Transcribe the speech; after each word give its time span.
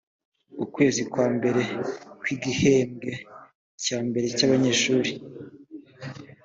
ukwezi 0.63 1.01
kwa 1.11 1.25
mbere 1.35 1.61
kw 2.19 2.25
igihembwe 2.35 3.11
cya 3.83 4.43
abanyeshuri 4.47 5.11